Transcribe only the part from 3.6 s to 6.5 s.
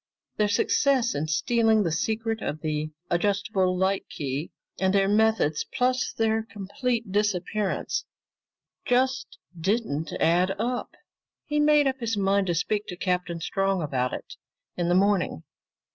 light key, and their methods, plus their